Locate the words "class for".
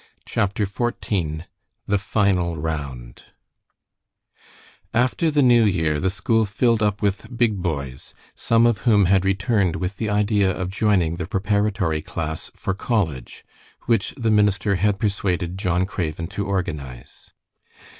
12.01-12.73